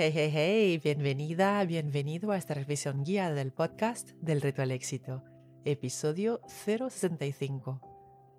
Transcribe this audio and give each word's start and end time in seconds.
Hey, 0.00 0.12
hey, 0.14 0.30
hey, 0.32 0.80
bienvenida, 0.80 1.64
bienvenido 1.64 2.30
a 2.30 2.36
esta 2.36 2.54
revisión 2.54 3.02
guía 3.02 3.32
del 3.32 3.50
podcast 3.50 4.10
del 4.20 4.40
Reto 4.40 4.62
al 4.62 4.70
Éxito, 4.70 5.24
episodio 5.64 6.40
065. 6.46 7.80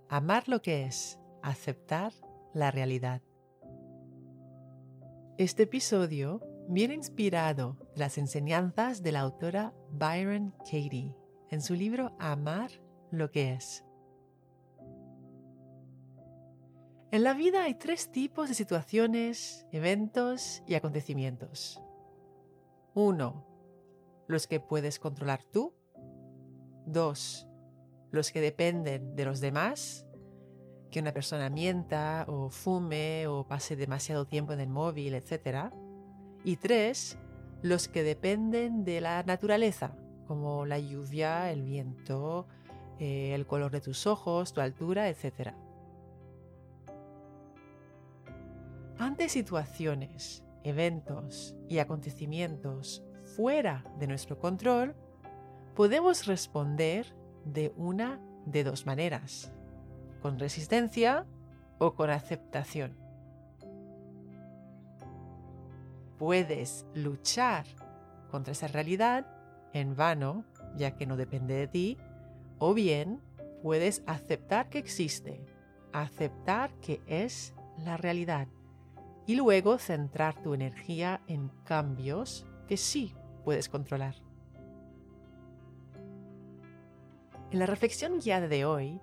Amar 0.07 0.47
lo 0.47 0.61
que 0.61 0.85
es, 0.85 1.19
aceptar 1.43 2.13
la 2.53 2.71
realidad. 2.71 3.21
Este 5.37 5.63
episodio 5.63 6.39
viene 6.69 6.93
inspirado 6.93 7.75
de 7.93 7.99
las 7.99 8.17
enseñanzas 8.17 9.03
de 9.03 9.11
la 9.11 9.19
autora 9.19 9.73
Byron 9.91 10.51
Katie 10.59 11.13
en 11.49 11.61
su 11.61 11.73
libro 11.73 12.15
Amar 12.19 12.71
lo 13.11 13.31
que 13.31 13.51
es. 13.51 13.83
En 17.11 17.23
la 17.23 17.33
vida 17.33 17.63
hay 17.63 17.73
tres 17.73 18.11
tipos 18.11 18.49
de 18.49 18.53
situaciones, 18.53 19.65
eventos 19.71 20.61
y 20.67 20.75
acontecimientos. 20.75 21.81
Uno, 22.93 23.47
los 24.27 24.45
que 24.45 24.59
puedes 24.59 24.99
controlar 24.99 25.43
tú. 25.43 25.73
Dos, 26.85 27.47
los 28.11 28.31
que 28.31 28.41
dependen 28.41 29.15
de 29.15 29.25
los 29.25 29.41
demás, 29.41 30.05
que 30.91 30.99
una 30.99 31.11
persona 31.11 31.49
mienta 31.49 32.25
o 32.27 32.51
fume 32.51 33.25
o 33.25 33.47
pase 33.47 33.75
demasiado 33.75 34.25
tiempo 34.25 34.53
en 34.53 34.59
el 34.59 34.69
móvil, 34.69 35.15
etc. 35.15 35.71
Y 36.43 36.57
tres, 36.57 37.17
los 37.63 37.87
que 37.87 38.03
dependen 38.03 38.83
de 38.83 39.01
la 39.01 39.23
naturaleza, 39.23 39.95
como 40.27 40.67
la 40.67 40.77
lluvia, 40.77 41.51
el 41.51 41.63
viento, 41.63 42.45
eh, 42.99 43.33
el 43.33 43.47
color 43.47 43.71
de 43.71 43.81
tus 43.81 44.05
ojos, 44.05 44.53
tu 44.53 44.61
altura, 44.61 45.09
etc. 45.09 45.55
Ante 49.09 49.27
situaciones, 49.27 50.43
eventos 50.63 51.55
y 51.67 51.79
acontecimientos 51.79 53.03
fuera 53.35 53.83
de 53.97 54.05
nuestro 54.05 54.37
control, 54.37 54.95
podemos 55.75 56.27
responder 56.27 57.15
de 57.43 57.73
una 57.75 58.21
de 58.45 58.63
dos 58.63 58.85
maneras, 58.85 59.51
con 60.21 60.37
resistencia 60.37 61.25
o 61.79 61.95
con 61.95 62.11
aceptación. 62.11 62.95
Puedes 66.19 66.85
luchar 66.93 67.65
contra 68.29 68.51
esa 68.51 68.67
realidad 68.67 69.25
en 69.73 69.95
vano, 69.95 70.45
ya 70.75 70.95
que 70.95 71.07
no 71.07 71.17
depende 71.17 71.55
de 71.55 71.67
ti, 71.67 71.97
o 72.59 72.75
bien 72.75 73.23
puedes 73.63 74.03
aceptar 74.05 74.69
que 74.69 74.77
existe, 74.77 75.43
aceptar 75.93 76.69
que 76.75 77.01
es 77.07 77.55
la 77.83 77.97
realidad 77.97 78.47
y 79.29 79.35
luego 79.35 79.77
centrar 79.77 80.41
tu 80.41 80.55
energía 80.55 81.21
en 81.27 81.51
cambios 81.63 82.47
que 82.67 82.77
sí 82.77 83.13
puedes 83.45 83.69
controlar. 83.69 84.15
En 87.51 87.59
la 87.59 87.67
reflexión 87.67 88.17
guiada 88.17 88.47
de 88.47 88.65
hoy, 88.65 88.99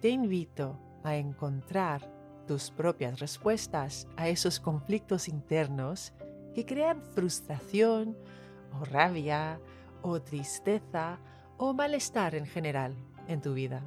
te 0.00 0.08
invito 0.08 0.76
a 1.04 1.14
encontrar 1.14 2.12
tus 2.48 2.72
propias 2.72 3.20
respuestas 3.20 4.08
a 4.16 4.28
esos 4.28 4.58
conflictos 4.58 5.28
internos 5.28 6.12
que 6.56 6.66
crean 6.66 7.00
frustración 7.14 8.16
o 8.80 8.84
rabia 8.84 9.60
o 10.02 10.20
tristeza 10.20 11.20
o 11.56 11.72
malestar 11.72 12.34
en 12.34 12.46
general 12.46 12.96
en 13.28 13.40
tu 13.40 13.54
vida. 13.54 13.80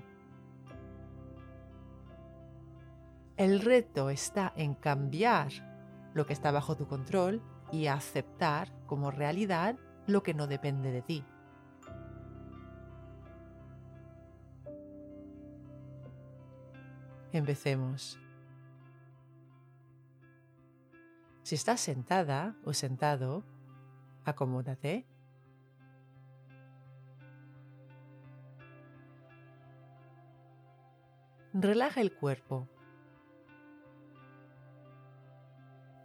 El 3.35 3.59
reto 3.59 4.09
está 4.09 4.53
en 4.55 4.73
cambiar 4.73 5.70
lo 6.13 6.25
que 6.25 6.33
está 6.33 6.51
bajo 6.51 6.75
tu 6.75 6.87
control 6.87 7.41
y 7.71 7.87
aceptar 7.87 8.71
como 8.85 9.11
realidad 9.11 9.77
lo 10.07 10.23
que 10.23 10.33
no 10.33 10.47
depende 10.47 10.91
de 10.91 11.01
ti. 11.01 11.25
Empecemos. 17.31 18.19
Si 21.43 21.55
estás 21.55 21.79
sentada 21.79 22.55
o 22.65 22.73
sentado, 22.73 23.43
acomódate. 24.25 25.05
Relaja 31.53 32.01
el 32.01 32.13
cuerpo 32.13 32.69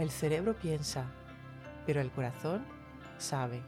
El 0.00 0.10
cerebro 0.10 0.54
piensa, 0.54 1.04
pero 1.84 2.00
el 2.00 2.10
corazón 2.10 2.64
sabe. 3.18 3.60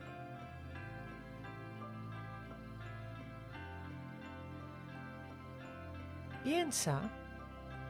Piensa 6.43 7.03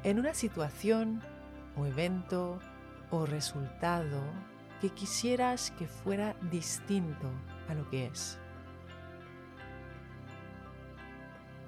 en 0.02 0.18
una 0.18 0.34
situación 0.34 1.22
o 1.76 1.86
evento 1.86 2.58
o 3.12 3.26
resultado 3.26 4.20
que 4.80 4.90
quisieras 4.90 5.70
que 5.78 5.86
fuera 5.86 6.34
distinto 6.50 7.30
a 7.68 7.74
lo 7.74 7.88
que 7.90 8.06
es. 8.06 8.40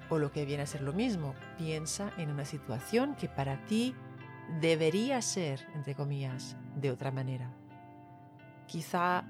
O 0.09 0.19
lo 0.19 0.29
que 0.33 0.43
viene 0.43 0.63
a 0.63 0.67
ser 0.67 0.81
lo 0.81 0.91
mismo, 0.91 1.35
piensa 1.57 2.11
en 2.17 2.31
una 2.31 2.43
situación 2.43 3.15
que 3.15 3.29
para 3.29 3.63
ti 3.63 3.95
debería 4.59 5.21
ser, 5.21 5.65
entre 5.73 5.95
comillas, 5.95 6.57
de 6.75 6.91
otra 6.91 7.11
manera. 7.11 7.51
Quizá 8.67 9.23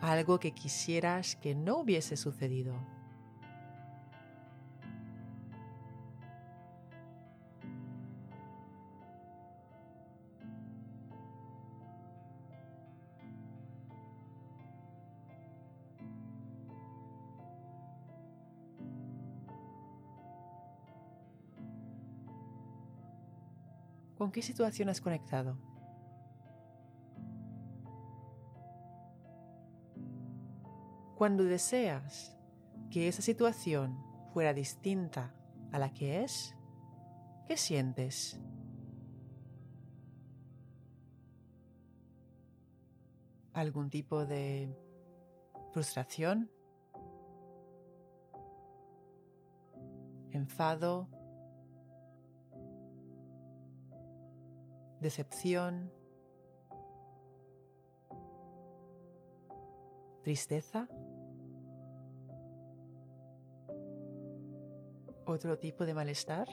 algo 0.00 0.40
que 0.40 0.52
quisieras 0.52 1.36
que 1.36 1.54
no 1.54 1.78
hubiese 1.78 2.16
sucedido 2.16 2.74
¿Con 24.20 24.32
qué 24.32 24.42
situación 24.42 24.90
has 24.90 25.00
conectado? 25.00 25.56
Cuando 31.20 31.44
deseas 31.44 32.34
que 32.90 33.06
esa 33.06 33.20
situación 33.20 34.02
fuera 34.32 34.54
distinta 34.54 35.34
a 35.70 35.78
la 35.78 35.92
que 35.92 36.24
es, 36.24 36.56
¿qué 37.46 37.58
sientes? 37.58 38.40
¿Algún 43.52 43.90
tipo 43.90 44.24
de 44.24 44.74
frustración? 45.74 46.50
¿Enfado? 50.30 51.06
decepción, 55.00 55.90
tristeza, 60.22 60.88
otro 65.30 65.58
tipo 65.58 65.86
de 65.86 65.94
malestar. 65.94 66.48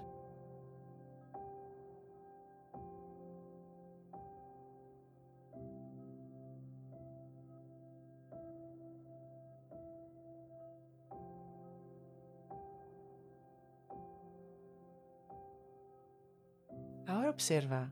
Ahora 17.07 17.30
observa 17.30 17.89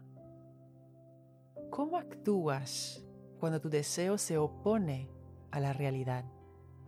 cómo 1.70 1.98
actúas 1.98 3.02
cuando 3.40 3.62
tu 3.62 3.70
deseo 3.70 4.18
se 4.18 4.38
opone 4.38 5.10
a 5.52 5.60
la 5.60 5.72
realidad, 5.72 6.26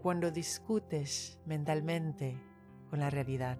cuando 0.02 0.30
discutes 0.30 1.40
mentalmente 1.46 2.38
con 2.90 3.00
la 3.00 3.10
realidad. 3.10 3.58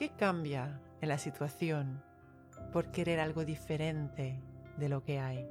¿Qué 0.00 0.08
cambia 0.08 0.80
en 1.02 1.10
la 1.10 1.18
situación 1.18 2.02
por 2.72 2.90
querer 2.90 3.20
algo 3.20 3.44
diferente 3.44 4.40
de 4.78 4.88
lo 4.88 5.04
que 5.04 5.20
hay? 5.20 5.46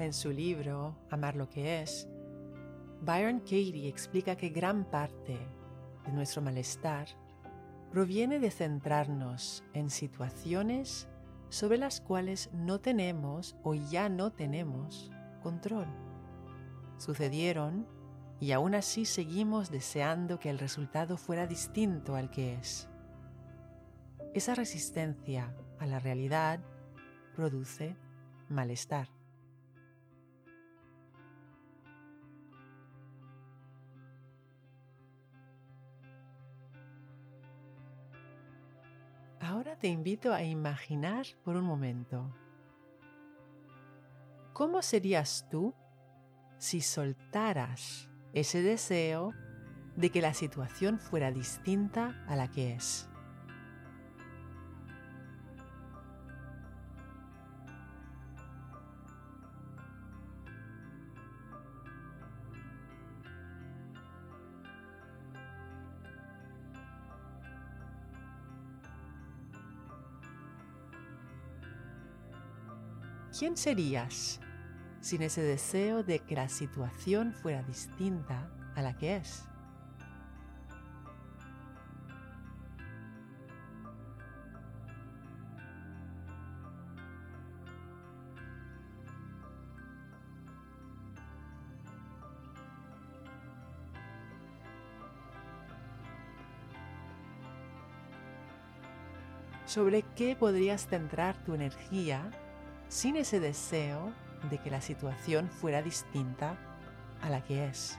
En 0.00 0.12
su 0.12 0.32
libro 0.32 0.96
Amar 1.08 1.36
lo 1.36 1.48
que 1.48 1.82
es, 1.82 2.08
Byron 3.00 3.40
Katie 3.40 3.88
explica 3.88 4.36
que 4.36 4.48
gran 4.48 4.84
parte 4.84 5.38
de 6.04 6.12
nuestro 6.12 6.42
malestar 6.42 7.08
proviene 7.90 8.38
de 8.38 8.50
centrarnos 8.50 9.64
en 9.72 9.90
situaciones 9.90 11.08
sobre 11.48 11.78
las 11.78 12.00
cuales 12.00 12.50
no 12.52 12.80
tenemos 12.80 13.56
o 13.62 13.74
ya 13.74 14.08
no 14.08 14.32
tenemos 14.32 15.10
control. 15.42 15.86
Sucedieron 16.98 17.86
y 18.40 18.52
aún 18.52 18.74
así 18.74 19.04
seguimos 19.04 19.70
deseando 19.70 20.38
que 20.38 20.50
el 20.50 20.58
resultado 20.58 21.16
fuera 21.16 21.46
distinto 21.46 22.14
al 22.14 22.30
que 22.30 22.54
es. 22.54 22.88
Esa 24.34 24.54
resistencia 24.54 25.54
a 25.78 25.86
la 25.86 25.98
realidad 25.98 26.60
produce 27.34 27.96
malestar. 28.48 29.17
Ahora 39.48 39.76
te 39.76 39.88
invito 39.88 40.34
a 40.34 40.42
imaginar 40.42 41.24
por 41.42 41.56
un 41.56 41.64
momento. 41.64 42.36
¿Cómo 44.52 44.82
serías 44.82 45.46
tú 45.50 45.74
si 46.58 46.82
soltaras 46.82 48.10
ese 48.34 48.60
deseo 48.60 49.32
de 49.96 50.10
que 50.10 50.20
la 50.20 50.34
situación 50.34 50.98
fuera 50.98 51.32
distinta 51.32 52.22
a 52.28 52.36
la 52.36 52.50
que 52.50 52.74
es? 52.74 53.08
¿Quién 73.38 73.56
serías 73.56 74.40
sin 75.00 75.22
ese 75.22 75.42
deseo 75.42 76.02
de 76.02 76.18
que 76.18 76.34
la 76.34 76.48
situación 76.48 77.32
fuera 77.32 77.62
distinta 77.62 78.50
a 78.74 78.82
la 78.82 78.96
que 78.96 79.16
es? 79.16 79.44
¿Sobre 99.64 100.02
qué 100.16 100.34
podrías 100.34 100.88
centrar 100.88 101.36
tu 101.44 101.54
energía 101.54 102.32
sin 102.88 103.16
ese 103.16 103.40
deseo 103.40 104.12
de 104.50 104.58
que 104.58 104.70
la 104.70 104.80
situación 104.80 105.48
fuera 105.48 105.82
distinta 105.82 106.56
a 107.22 107.30
la 107.30 107.42
que 107.42 107.66
es. 107.66 107.98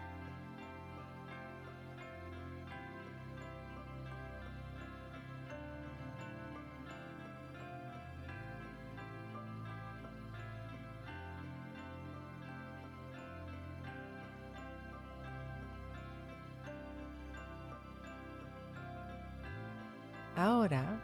Ahora 20.35 21.01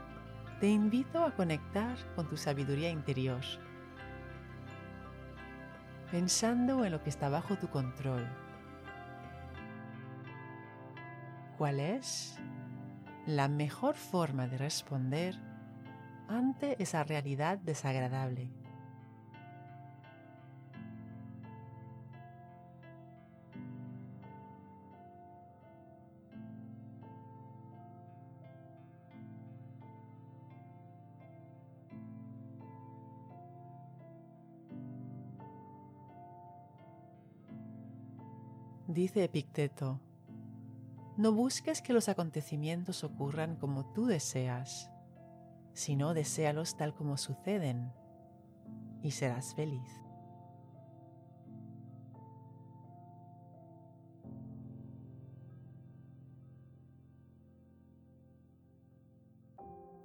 te 0.62 0.70
invito 0.70 1.22
a 1.22 1.36
conectar 1.36 1.98
con 2.16 2.30
tu 2.30 2.38
sabiduría 2.38 2.90
interior 2.90 3.42
pensando 6.12 6.86
en 6.86 6.92
lo 6.92 7.04
que 7.04 7.10
está 7.10 7.30
bajo 7.30 7.58
tu 7.58 7.70
control. 7.70 8.28
¿Cuál 11.58 11.80
es 11.80 12.38
la 13.26 13.48
mejor 13.48 13.96
forma 13.96 14.48
de 14.48 14.58
responder 14.58 15.36
ante 16.28 16.82
esa 16.82 17.04
realidad 17.04 17.58
desagradable? 17.58 18.50
Dice 38.96 39.26
Epicteto, 39.26 40.00
no 41.18 41.34
busques 41.34 41.82
que 41.82 41.92
los 41.92 42.08
acontecimientos 42.08 43.04
ocurran 43.04 43.58
como 43.58 43.92
tú 43.92 44.06
deseas, 44.06 44.90
sino 45.74 46.14
deséalos 46.14 46.78
tal 46.78 46.96
como 46.96 47.18
suceden 47.18 47.92
y 49.02 49.12
serás 49.12 49.54
feliz. 49.54 49.92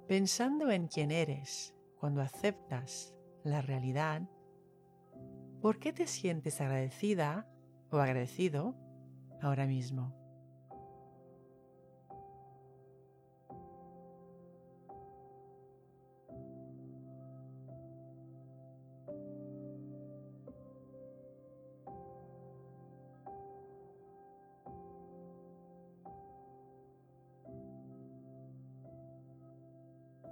Pensando 0.05 0.69
en 0.69 0.89
quién 0.89 1.11
eres 1.11 1.73
cuando 1.97 2.21
aceptas 2.21 3.15
la 3.45 3.61
realidad, 3.61 4.23
¿por 5.61 5.79
qué 5.79 5.93
te 5.93 6.07
sientes 6.07 6.59
agradecida 6.59 7.47
o 7.91 7.97
agradecido 7.97 8.75
ahora 9.41 9.65
mismo. 9.65 10.21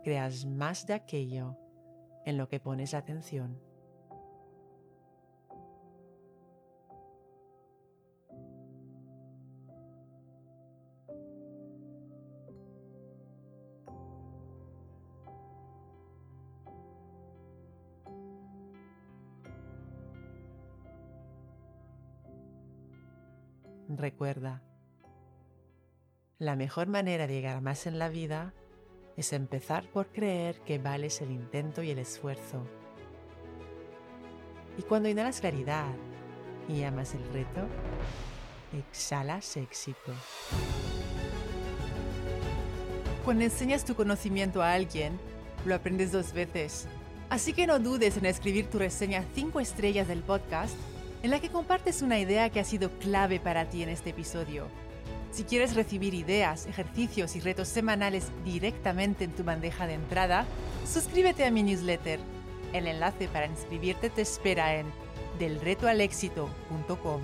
creas 0.09 0.45
más 0.45 0.87
de 0.87 0.93
aquello 0.93 1.55
en 2.25 2.37
lo 2.37 2.47
que 2.47 2.59
pones 2.59 2.95
atención. 2.95 3.68
Recuerda, 23.91 24.61
la 26.37 26.55
mejor 26.55 26.85
manera 26.85 27.25
de 27.25 27.33
llegar 27.33 27.59
más 27.59 27.87
en 27.87 27.97
la 27.97 28.07
vida 28.07 28.53
es 29.17 29.33
empezar 29.33 29.83
por 29.89 30.09
creer 30.09 30.59
que 30.61 30.77
vales 30.77 31.21
el 31.21 31.31
intento 31.31 31.81
y 31.81 31.89
el 31.89 31.97
esfuerzo. 31.97 32.67
Y 34.77 34.83
cuando 34.83 35.09
inhalas 35.09 35.41
claridad 35.41 35.91
y 36.67 36.83
amas 36.83 37.15
el 37.15 37.33
reto, 37.33 37.61
exhalas 38.77 39.57
éxito. 39.57 40.13
Cuando 43.25 43.43
enseñas 43.43 43.85
tu 43.85 43.95
conocimiento 43.95 44.61
a 44.61 44.73
alguien, 44.73 45.19
lo 45.65 45.73
aprendes 45.73 46.11
dos 46.11 46.31
veces. 46.31 46.87
Así 47.31 47.53
que 47.53 47.65
no 47.65 47.79
dudes 47.79 48.17
en 48.17 48.27
escribir 48.27 48.69
tu 48.69 48.77
reseña 48.77 49.25
5 49.33 49.59
estrellas 49.59 50.07
del 50.07 50.21
podcast 50.21 50.75
en 51.23 51.31
la 51.31 51.39
que 51.39 51.49
compartes 51.49 52.01
una 52.01 52.19
idea 52.19 52.49
que 52.49 52.59
ha 52.59 52.63
sido 52.63 52.89
clave 52.99 53.39
para 53.39 53.65
ti 53.65 53.83
en 53.83 53.89
este 53.89 54.11
episodio. 54.11 54.67
Si 55.31 55.43
quieres 55.43 55.75
recibir 55.75 56.13
ideas, 56.13 56.65
ejercicios 56.65 57.35
y 57.35 57.39
retos 57.39 57.67
semanales 57.67 58.27
directamente 58.43 59.25
en 59.25 59.31
tu 59.31 59.43
bandeja 59.43 59.85
de 59.85 59.93
entrada, 59.93 60.45
suscríbete 60.91 61.45
a 61.45 61.51
mi 61.51 61.61
newsletter. 61.61 62.19
El 62.73 62.87
enlace 62.87 63.27
para 63.27 63.45
inscribirte 63.45 64.09
te 64.09 64.21
espera 64.21 64.75
en 64.75 64.87
delretoalexito.com. 65.37 67.21